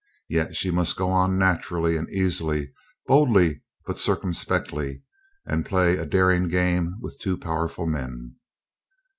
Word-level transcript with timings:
Yet 0.29 0.55
she 0.55 0.71
must 0.71 0.97
go 0.97 1.11
on 1.11 1.37
naturally 1.37 1.95
and 1.95 2.09
easily, 2.09 2.73
boldly 3.05 3.61
but 3.85 3.99
circumspectly, 3.99 5.03
and 5.45 5.63
play 5.63 5.95
a 5.95 6.07
daring 6.07 6.47
game 6.47 6.95
with 7.01 7.19
two 7.19 7.37
powerful 7.37 7.85
men. 7.85 8.37